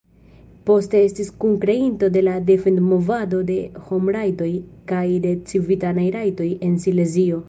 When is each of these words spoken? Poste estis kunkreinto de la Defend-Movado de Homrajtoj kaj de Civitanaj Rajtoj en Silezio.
Poste 0.67 0.99
estis 1.07 1.27
kunkreinto 1.43 2.07
de 2.15 2.23
la 2.27 2.31
Defend-Movado 2.47 3.41
de 3.49 3.57
Homrajtoj 3.89 4.47
kaj 4.93 5.03
de 5.27 5.35
Civitanaj 5.53 6.07
Rajtoj 6.17 6.49
en 6.69 6.75
Silezio. 6.87 7.39